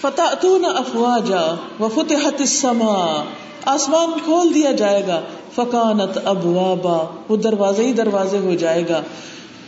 [0.00, 3.24] فتح افواجا و فتحت السماء۔
[3.64, 5.20] آسمان کھول دیا جائے گا۔
[5.54, 9.02] فکانت ابوابا وہ دروازے ہی دروازے ہو جائے گا۔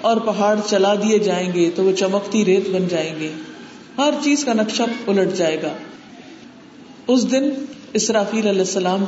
[0.00, 3.32] اور پہاڑ چلا دیے جائیں گے تو وہ چمکتی ریت بن جائیں گے۔
[3.98, 5.68] ہر چیز کا نقشہ الٹ جائے گا۔
[7.06, 7.50] اس دن
[7.92, 9.04] اسرافیل علیہ السلام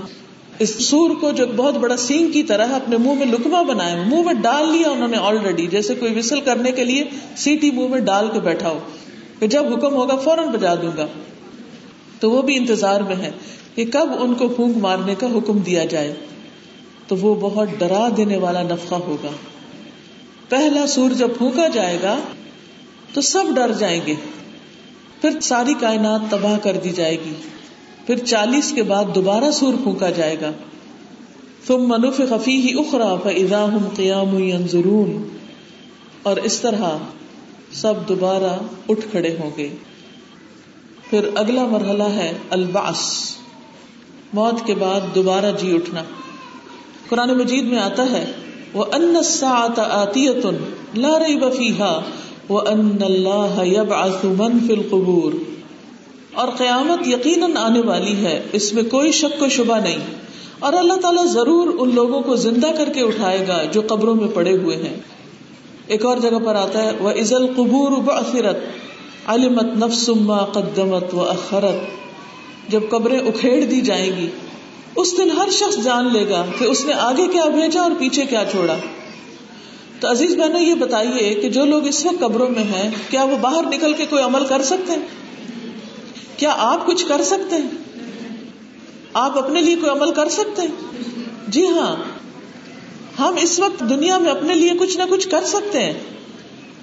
[0.59, 4.22] اس سور کو جو بہت بڑا سینگ کی طرح اپنے منہ میں لکما بنایا منہ
[4.22, 7.05] میں ڈال لیا انہوں نے آلریڈی جیسے کوئی وسل کرنے کے لیے
[7.37, 8.79] سیٹی منہ میں ڈال کے بیٹھا ہو۔
[9.38, 11.07] کہ جب حکم ہوگا فوراً بجا دوں گا۔
[12.20, 13.31] تو وہ بھی انتظار میں ہے۔
[13.78, 16.14] کہ کب ان کو پھونک مارنے کا حکم دیا جائے،
[17.06, 19.28] تو وہ بہت ڈرا دینے والا نفقہ ہوگا۔
[20.48, 22.18] پہلا سور جب پھونکا جائے گا،
[23.14, 24.14] تو سب ڈر جائیں گے۔
[25.20, 27.32] پھر ساری کائنات تباہ کر دی جائے گی۔
[28.06, 30.50] پھر چالیس کے بعد دوبارہ سور پھونکا جائے گا۔
[31.66, 34.36] تم منف خفی ہی اخرا فضا ہم قیام
[34.72, 35.28] ضرور
[36.22, 36.98] اور اس طرح
[37.72, 39.68] سب دوبارہ اٹھ کھڑے ہوں گے۔
[41.10, 43.38] پھر اگلا مرحلہ ہے الباس
[44.32, 46.02] موت کے بعد دوبارہ جی اٹھنا۔
[47.08, 48.24] قرآن مجید میں آتا ہے
[48.72, 49.16] وہ ان
[49.78, 50.28] آتی
[50.94, 52.00] لا ریب فیها
[52.50, 55.32] وان اللہ یبعث من فی القبور۔
[56.34, 59.98] اور قیامت یقیناً آنے والی ہے، اس میں کوئی شک و شبہ نہیں۔
[60.58, 64.28] اور اللہ تعالیٰ ضرور ان لوگوں کو زندہ کر کے اٹھائے گا جو قبروں میں
[64.34, 64.96] پڑے ہوئے ہیں۔
[65.86, 68.56] ایک اور جگہ پر آتا ہے وہ ازل قبور بعثرت،
[69.26, 72.08] علمت نفس ما قدمت و اخرت
[72.68, 74.28] جب قبریں اکھیڑ دی جائیں گی،
[74.96, 78.24] اس دن ہر شخص جان لے گا کہ اس نے آگے کیا بھیجا اور پیچھے
[78.24, 78.76] کیا چھوڑا۔
[80.00, 83.37] تو عزیز بہنوں، یہ بتائیے کہ جو لوگ اس وقت قبروں میں ہیں، کیا وہ
[83.40, 85.07] باہر نکل کے کوئی عمل کر سکتے ہیں؟
[86.37, 87.70] کیا آپ کچھ کر سکتے ہیں؟
[89.14, 91.02] آپ اپنے لیے کوئی عمل کر سکتے ہیں؟
[91.48, 91.96] جی ہاں
[93.18, 95.94] ہم اس وقت دنیا میں اپنے لیے کچھ نہ کچھ کر سکتے ہیں،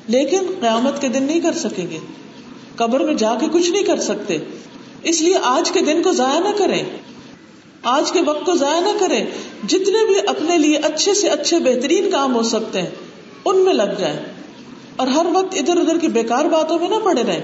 [0.07, 1.99] لیکن قیامت کے دن نہیں کر سکیں گے۔
[2.75, 4.37] قبر میں جا کے کچھ نہیں کر سکتے۔
[5.05, 6.83] اس لیے آج کے دن کو ضائع نہ کریں۔
[7.83, 9.25] آج کے وقت کو ضائع نہ کریں۔
[9.67, 12.89] جتنے بھی اپنے لیے اچھے سے اچھے بہترین کام ہو سکتے ہیں،
[13.45, 14.19] ان میں لگ جائیں۔
[14.95, 17.41] اور ہر وقت ادھر ادھر کی بیکار باتوں میں نہ پڑے رہیں۔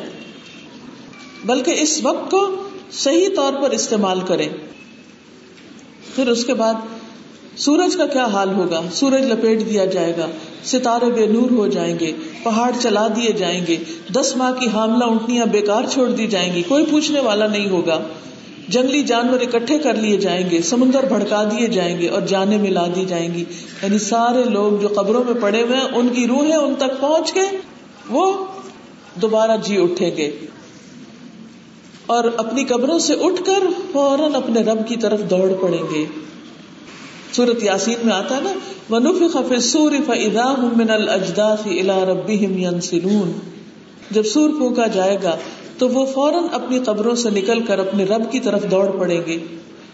[1.45, 2.56] بلکہ اس وقت کو
[2.91, 4.50] صحیح طور پر استعمال کریں۔
[6.15, 6.74] پھر اس کے بعد
[7.62, 10.28] سورج کا کیا حال ہوگا؟ سورج لپیٹ دیا جائے گا،
[10.63, 12.12] ستارے بے نور ہو جائیں گے،
[12.43, 13.78] پہاڑ چلا دیے جائیں گے،
[14.15, 18.00] دس ماہ کی حاملہ اونٹنیاں بےکار چھوڑ دی جائیں گی، کوئی پوچھنے والا نہیں ہوگا۔
[18.67, 22.88] جنگلی جانور اکٹھے کر لیے جائیں گے، سمندر بھڑکا دیے جائیں گے اور جانے ملا
[22.95, 23.45] دی جائیں گی۔
[23.84, 27.34] یعنی سارے لوگ جو قبروں میں پڑے ہوئے ہیں، ان کی روحیں ان تک پہنچ
[27.34, 27.58] کے
[28.10, 28.45] وہ
[29.15, 30.32] دوبارہ جی اٹھیں گے۔
[32.06, 36.06] اور اپنی قبروں سے اٹھ کر فوراً اپنے رب کی طرف دوڑ پڑیں گے۔
[37.36, 38.54] سورت یاسین میں آتا ہے نا
[38.89, 43.32] منف خف سور فا من الجداف الا ربهم ينسلون۔
[44.12, 45.38] جب سور پھونکا جائے گا،
[45.78, 49.38] تو وہ فوراً اپنی قبروں سے نکل کر اپنے رب کی طرف دوڑ پڑیں گے۔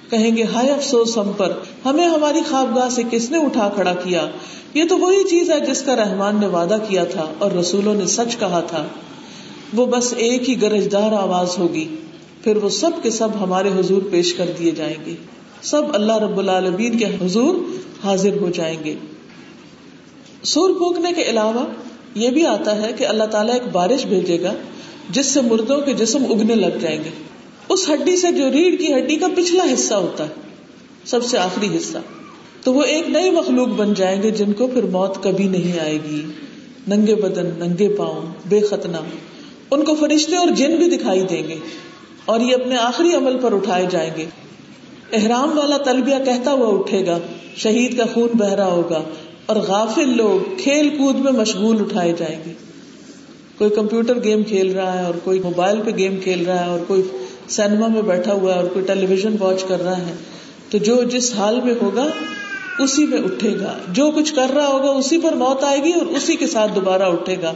[0.10, 1.52] کہیں گے، ہائے افسوس ہم پر،
[1.86, 4.28] ہمیں ہماری خوابگاہ سے کس نے اٹھا کھڑا کیا؟
[4.74, 8.06] یہ تو وہی چیز ہے جس کا رحمان نے وعدہ کیا تھا اور رسولوں نے
[8.06, 8.84] سچ کہا تھا۔
[9.74, 11.88] وہ بس ایک ہی گرجدار آواز ہوگی،
[12.44, 15.16] پھر وہ سب کے سب ہمارے حضور پیش کر دیے جائیں گے۔
[15.62, 17.56] سب اللہ رب العالمین کے حضور
[18.04, 18.96] حاضر ہو جائیں گے۔
[20.44, 21.66] سور پھونکنے کے علاوہ
[22.16, 24.54] یہ بھی آتا ہے کہ اللہ تعالیٰ ایک بارش بھیجے گا
[25.10, 27.10] جس سے مردوں کے جسم اگنے لگ جائیں گے۔
[27.70, 30.30] اس ہڈی سے جو ریڑھ کی ہڈی کا پچھلا حصہ ہوتا ہے،
[31.06, 31.98] سب سے آخری حصہ۔
[32.64, 35.98] تو وہ ایک نئی مخلوق بن جائیں گے جن کو پھر موت کبھی نہیں آئے
[36.10, 36.22] گی۔
[36.88, 39.00] ننگے بدن، ننگے پاؤں، بے ختنا
[39.72, 41.56] ان کو فرشتے اور جن بھی دکھائی دیں گے
[42.26, 44.26] اور یہ اپنے آخری عمل پر اٹھائے جائیں گے۔
[45.14, 47.18] احرام والا تلبیہ کہتا ہوا اٹھے گا،
[47.56, 49.02] شہید کا خون بہ رہا ہوگا
[49.46, 52.54] اور غافل لوگ کھیل کود میں مشغول اٹھائے جائیں گے
[53.58, 56.80] کوئی کمپیوٹر گیم کھیل رہا ہے اور کوئی موبائل پہ گیم کھیل رہا ہے اور
[56.88, 57.02] کوئی
[57.50, 60.14] سینما میں بیٹھا ہوا ہے اور کوئی ٹیلی ویژن واچ کر رہا ہے،
[60.70, 62.08] تو جو جس حال میں ہوگا،
[62.80, 66.06] اسی میں اٹھے گا۔ جو کچھ کر رہا ہوگا، اسی پر موت آئے گی اور
[66.06, 67.54] اسی کے ساتھ دوبارہ اٹھے گا۔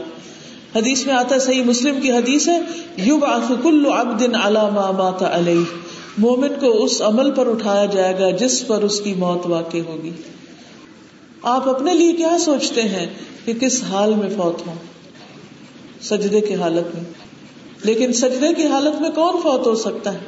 [0.76, 2.60] حدیث میں آتا ہے، صحیح مسلم کی حدیث ہے
[2.96, 3.18] یو
[3.62, 5.81] کل عبد علامہ مات علیہ۔
[6.18, 10.10] مومن کو اس عمل پر اٹھایا جائے گا جس پر اس کی موت واقع ہوگی۔
[11.42, 13.06] آپ اپنے لیے کیا سوچتے ہیں
[13.44, 14.74] کہ کس حال میں فوت ہوں؟
[16.02, 17.04] سجدے کی حالت میں۔
[17.82, 20.18] لیکن سجدے کی حالت میں کون فوت ہو سکتا ہے؟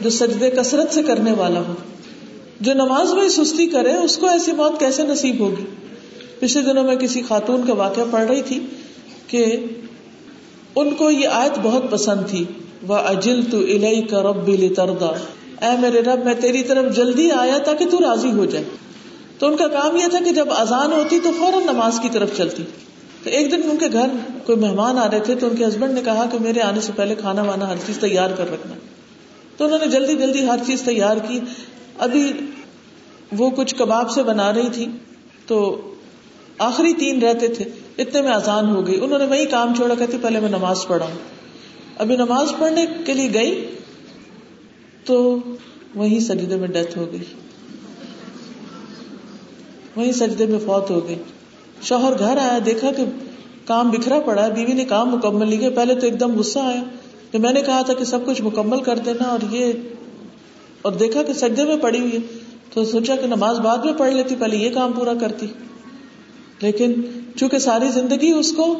[0.00, 1.74] جو سجدے کثرت سے کرنے والا ہو۔
[2.60, 5.64] جو نماز میں سستی کرے، اس کو ایسی موت کیسے نصیب ہوگی؟
[6.40, 8.60] پچھلے دنوں میں کسی خاتون کا واقعہ پڑھ رہی تھی
[9.26, 9.56] کہ
[10.76, 12.44] ان کو یہ آیت بہت پسند تھی۔
[12.86, 15.12] وہ اجل تو الہی کا رب بھی تردا
[15.66, 18.64] اے میرے رب، میں تیری طرف جلدی آیا تاکہ تو راضی ہو جائے۔
[19.38, 22.36] تو ان کا کام یہ تھا کہ جب اذان ہوتی تو فوراً نماز کی طرف
[22.36, 22.62] چلتی۔
[23.24, 24.06] تو ایک دن ان کے گھر
[24.46, 26.92] کوئی مہمان آ رہے تھے تو ان کے ہسبینڈ نے کہا کہ میرے آنے سے
[26.96, 28.74] پہلے کھانا وانا ہر چیز تیار کر رکھنا۔
[29.56, 31.40] تو انہوں نے جلدی جلدی ہر چیز تیار کی۔
[31.98, 32.32] ابھی
[33.32, 34.86] وہ کچھ کباب سے بنا رہی تھی۔
[35.46, 35.80] تو
[36.58, 37.64] آخری تین رہتے تھے۔
[37.98, 41.06] اتنے میں آزان ہو گئی۔ انہوں نے وہی کام چھوڑا، کہتی پہلے میں نماز پڑھا
[41.06, 41.31] ہوں
[42.02, 43.66] ابھی نماز پڑھنے کے لیے گئی
[45.04, 45.38] تو
[45.94, 47.24] وہی سجدے میں ڈیتھ ہو گئی۔
[49.96, 51.16] وہی سجدے میں فوت ہو گئی۔
[51.82, 53.04] شوہر گھر آیا، دیکھا کہ
[53.64, 56.82] کام بکھرا پڑا ہے، بیوی نے کام مکمل لی پہلے تو ایک دم غصہ آیا
[57.30, 59.72] کہ میں نے کہا تھا کہ سب کچھ مکمل کر دینا اور یہ،
[60.82, 62.18] اور دیکھا کہ سجدے میں پڑی ہوئی ہے۔
[62.74, 65.46] تو سوچا کہ نماز بعد میں پڑھ لیتی، پہلے یہ کام پورا کرتی۔
[66.60, 66.92] لیکن
[67.36, 68.78] چونکہ ساری زندگی اس کو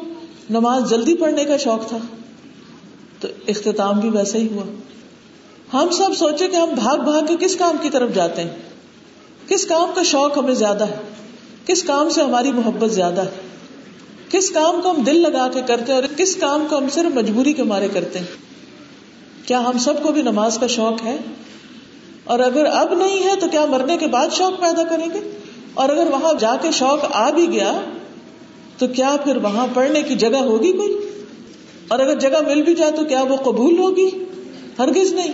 [0.49, 1.97] نماز جلدی پڑھنے کا شوق تھا
[3.23, 4.63] تو اختتام بھی ویسا ہی ہوا۔
[5.73, 8.49] ہم سب سوچے کہ ہم بھاگ بھاگ کے کس کام کی طرف جاتے ہیں؟
[9.47, 10.95] کس کام کا شوق ہمیں زیادہ ہے؟
[11.65, 13.29] کس کام سے ہماری محبت زیادہ ہے؟
[14.31, 17.15] کس کام کو ہم دل لگا کے کرتے ہیں اور کس کام کو ہم صرف
[17.15, 18.25] مجبوری کے مارے کرتے ہیں؟
[19.45, 21.17] کیا ہم سب کو بھی نماز کا شوق ہے؟
[22.23, 25.37] اور اگر اب نہیں ہے تو کیا مرنے کے بعد شوق پیدا کریں گے؟
[25.73, 27.81] اور اگر وہاں جا کے شوق آ بھی گیا
[28.77, 31.02] تو کیا پھر وہاں پڑھنے کی جگہ ہوگی کوئی؟
[31.87, 34.09] اور اگر جگہ مل بھی جائے تو کیا وہ قبول ہوگی؟
[34.79, 35.33] ہرگز نہیں۔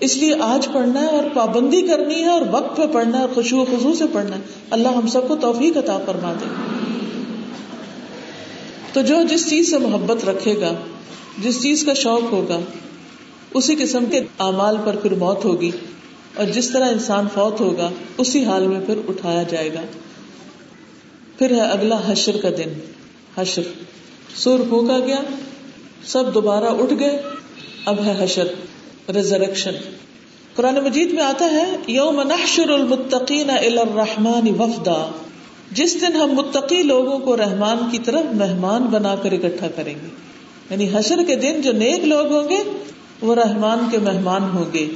[0.00, 3.34] اس لیے آج پڑھنا ہے اور پابندی کرنی ہے اور وقت پہ پڑھنا ہے اور
[3.34, 6.44] خوشو و سے پڑھنا ہے۔ اللہ ہم سب کو توفیق عطا فرما دے۔
[8.92, 10.72] تو جو جس چیز سے محبت رکھے گا،
[11.38, 12.58] جس چیز کا شوق ہوگا،
[13.54, 15.70] اسی قسم کے اعمال پر پھر موت ہوگی۔
[16.36, 19.80] اور جس طرح انسان فوت ہوگا، اسی حال میں پھر اٹھایا جائے گا۔
[21.38, 22.72] پھر ہے اگلا حشر کا دن۔
[23.36, 23.62] حشر۔
[24.36, 25.20] سور پھونکا گیا،
[26.06, 27.22] سب دوبارہ اٹھ گئے۔
[27.84, 28.46] اب ہے حشر
[29.14, 29.70] ریزریکشن
[30.54, 35.10] قرآن مجید میں آتا ہے، یوم نحشر المتقین الى الرحمن وفدا۔
[35.72, 40.06] جس دن ہم متقی لوگوں کو رحمان کی طرف مہمان بنا کر اکٹھا کریں گے۔
[40.70, 42.58] یعنی حشر کے دن جو نیک لوگ ہوں گے،
[43.22, 44.88] وہ رحمان کے مہمان ہوں گے۔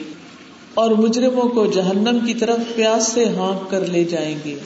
[0.74, 4.58] اور مجرموں کو جہنم کی طرف پیاس سے ہانک کر لے جائیں گے۔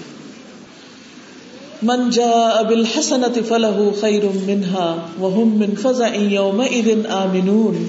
[1.83, 7.85] من جاء بالحسنة فله خير منها وهم من فزع يومئذ آمنون.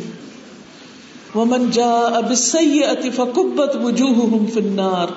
[1.35, 5.07] ومن جاء بالسيئة فكبت وجوههم في النار.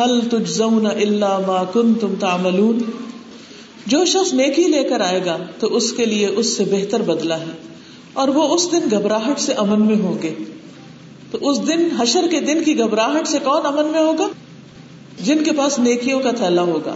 [0.00, 2.78] هل تجزون إلا ما كنتم تعملون؟
[3.86, 7.40] جو شخص نیکی لے کر آئے گا تو اس کے لیے اس سے بہتر بدلا
[7.40, 7.52] ہے
[8.12, 10.34] اور وہ اس دن گھبراہٹ سے امن میں ہوں گے۔
[11.30, 14.28] تو اس دن حشر کے دن کی گھبراہٹ سے کون امن میں ہوگا؟
[15.20, 16.94] جن کے پاس نیکیوں کا تھیلا ہوگا۔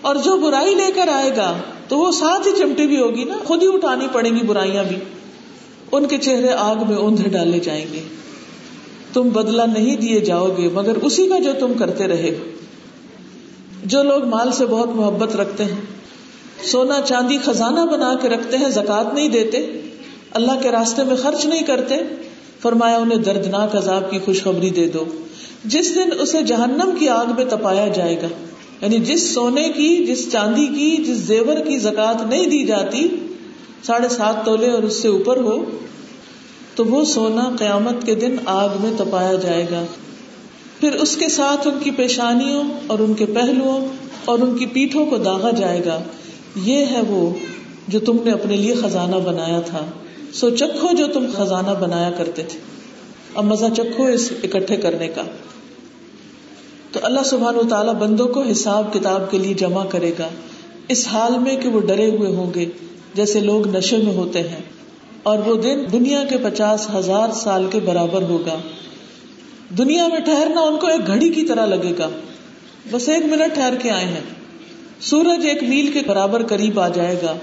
[0.00, 1.56] اور جو برائی لے کر آئے گا
[1.88, 4.96] تو وہ ساتھ ہی چمٹی بھی ہوگی نا، خود ہی اٹھانی پڑیں گی برائیاں بھی۔
[5.92, 8.02] ان کے چہرے آگ میں اوندھے ڈالے جائیں گے۔
[9.12, 12.38] تم بدلا نہیں دیے جاؤ گے، مگر اسی کا جو تم کرتے رہے۔
[13.84, 15.80] جو لوگ مال سے بہت محبت رکھتے ہیں،
[16.64, 19.80] سونا چاندی خزانہ بنا کے رکھتے ہیں، زکات نہیں دیتے۔
[20.30, 21.96] اللہ کے راستے میں خرچ نہیں کرتے۔
[22.60, 25.04] فرمایا، انہیں دردناک عذاب کی خوشخبری دے دو۔
[25.64, 28.28] جس دن اسے جہنم کی آگ میں تپایا جائے گا۔
[28.82, 33.08] یعنی جس سونے کی، جس چاندی کی، جس زیور کی زکات نہیں دی جاتی،
[33.82, 35.64] ساڑھے سات تولے اور اس سے اوپر ہو،
[36.74, 39.84] تو وہ سونا قیامت کے دن آگ میں تپایا جائے گا۔
[40.80, 43.88] پھر اس کے ساتھ ان کی پیشانیوں اور ان کے پہلوؤں
[44.24, 46.02] اور ان کی پیٹھوں کو داغا جائے گا۔
[46.56, 47.30] یہ ہے وہ
[47.88, 49.86] جو تم نے اپنے لیے خزانہ بنایا تھا۔
[50.32, 52.58] سو چکھو جو تم خزانہ بنایا کرتے تھے۔
[53.34, 55.22] اب مزہ چکھو اس اکٹھے کرنے کا۔
[56.92, 60.28] تو اللہ سبحان و تعالیٰ بندوں کو حساب کتاب کے لیے جمع کرے گا۔
[60.88, 62.64] اس حال میں کہ وہ ڈرے ہوئے ہوں گے،
[63.14, 64.62] جیسے لوگ نشے میں ہوتے ہیں،
[65.22, 68.56] اور وہ دن دنیا کے پچاس ہزار سال کے برابر ہوگا۔
[69.78, 72.08] دنیا میں ٹھہرنا ان کو ایک گھڑی کی طرح لگے گا۔
[72.90, 74.20] بس ایک منٹ ٹھہر کے آئے ہیں۔
[75.00, 77.34] سورج ایک میل کے برابر قریب آ جائے گا۔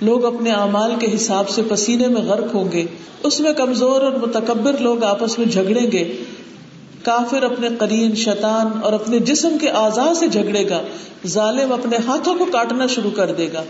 [0.00, 2.84] لوگ اپنے اعمال کے حساب سے پسینے میں غرق ہوں گے۔
[3.22, 6.16] اس میں کمزور اور متکبر لوگ آپس میں جھگڑیں گے۔
[7.06, 10.82] کافر اپنے قرین، شیطان اور اپنے جسم کے آزاد سے جھگڑے گا۔
[11.26, 13.62] ظالم اپنے ہاتھوں کو کاٹنا شروع کر دے گا۔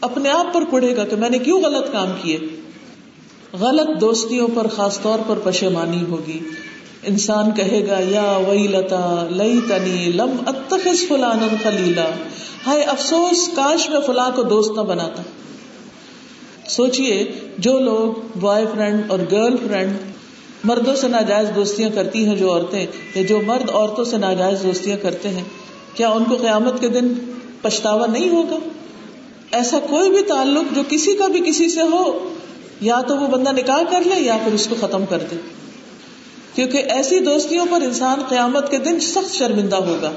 [0.00, 2.38] اپنے آپ پر پڑے گا کہ میں نے کیوں غلط کام کیے۔
[3.60, 6.40] غلط دوستیوں پر خاص طور پر پشیمانی ہوگی۔
[7.02, 12.06] انسان کہے گا، یا وئی لتا لئی تنی لم اتخذ فلان خلیلا۔
[12.66, 15.22] ہائے افسوس، کاش میں فلاں کو دوست نہ بناتا۔
[16.68, 20.13] سوچئے، جو لوگ بوائے فرینڈ اور گرل فرینڈ
[20.64, 24.96] مردوں سے ناجائز دوستیاں کرتی ہیں جو عورتیں، یا جو مرد عورتوں سے ناجائز دوستیاں
[24.96, 25.44] کرتے ہیں،
[25.94, 27.14] کیا ان کو قیامت کے دن
[27.62, 28.56] پچھتاوا نہیں ہوگا؟
[29.52, 32.34] ایسا کوئی بھی تعلق جو کسی کا بھی کسی سے ہو،
[32.80, 35.36] یا تو وہ بندہ نکاح کر لے، یا پھر اس کو ختم کر دے۔
[36.54, 40.12] کیونکہ ایسی دوستیوں پر انسان قیامت کے دن سخت شرمندہ ہوگا۔